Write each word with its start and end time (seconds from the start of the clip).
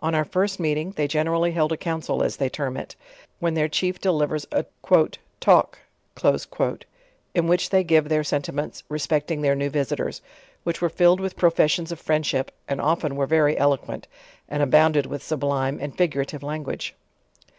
On 0.00 0.14
our 0.14 0.24
first 0.24 0.58
meeting, 0.58 0.92
they 0.92 1.06
generally 1.06 1.52
held 1.52 1.70
a 1.70 1.76
council 1.76 2.22
as 2.22 2.38
they 2.38 2.48
term 2.48 2.78
it, 2.78 2.96
when 3.40 3.52
their 3.52 3.68
chief 3.68 4.00
de 4.00 4.10
livers 4.10 4.46
a 4.50 4.64
"talk," 5.38 5.78
in 7.34 7.46
which 7.46 7.68
they 7.68 7.84
give 7.84 8.08
their 8.08 8.24
sentiments 8.24 8.84
respect 8.88 9.30
ing 9.30 9.42
their 9.42 9.54
new 9.54 9.68
visitors; 9.68 10.22
which 10.64 10.80
were 10.80 10.88
filled 10.88 11.20
with 11.20 11.36
professions 11.36 11.92
of 11.92 12.02
frsindship, 12.02 12.48
and 12.66 12.80
often 12.80 13.16
were 13.16 13.26
very 13.26 13.58
eloquent, 13.58 14.08
and 14.48 14.62
abounded 14.62 15.04
with 15.04 15.22
sublime 15.22 15.78
and 15.78 15.94
figurative 15.98 16.42
language. 16.42 16.94